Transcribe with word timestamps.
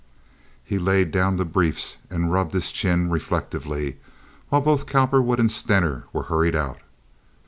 He 0.63 0.79
laid 0.79 1.11
down 1.11 1.37
the 1.37 1.45
briefs 1.45 1.97
and 2.09 2.31
rubbed 2.31 2.53
his 2.53 2.71
chin 2.71 3.11
reflectively 3.11 3.97
while 4.49 4.59
both 4.61 4.87
Cowperwood 4.87 5.39
and 5.39 5.51
Stener 5.51 6.05
were 6.11 6.23
hurried 6.23 6.55
out. 6.55 6.79